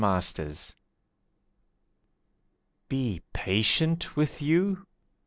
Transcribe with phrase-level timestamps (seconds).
[0.03, 0.73] Patience
[2.89, 4.87] Be patient with you?